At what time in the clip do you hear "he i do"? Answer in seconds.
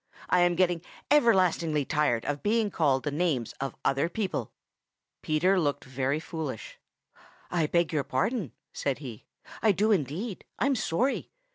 8.97-9.91